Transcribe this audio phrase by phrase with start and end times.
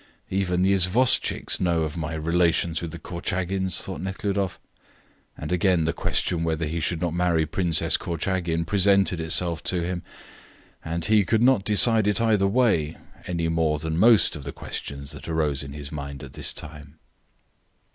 [0.31, 4.59] "Even the isvostchiks know of my relations with the Korchagins," thought Nekhludoff,
[5.37, 10.01] and again the question whether he should not marry Princess Korchagin presented itself to him,
[10.83, 15.11] and he could not decide it either way, any more than most of the questions
[15.11, 16.97] that arose in his mind at this time.